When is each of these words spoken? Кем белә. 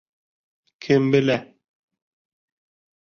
Кем 0.87 1.05
белә. 1.17 1.37